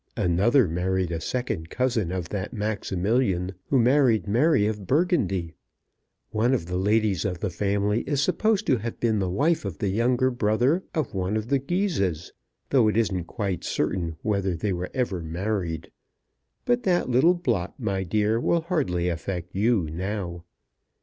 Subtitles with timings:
[0.17, 5.53] Another married a second cousin of that Maximilian who married Mary of Burgundy.
[6.31, 9.77] One of the ladies of the family is supposed to have been the wife of
[9.77, 12.33] the younger brother of one of the Guises,
[12.71, 15.91] though it isn't quite certain whether they were ever married.
[16.65, 20.45] But that little blot, my dear, will hardly affect you now.